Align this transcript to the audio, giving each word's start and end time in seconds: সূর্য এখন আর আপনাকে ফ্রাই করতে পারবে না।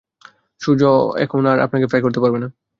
সূর্য 0.61 0.83
এখন 1.23 1.41
আর 1.45 1.57
আপনাকে 1.65 1.85
ফ্রাই 1.87 2.03
করতে 2.03 2.19
পারবে 2.19 2.39
না। 2.39 2.47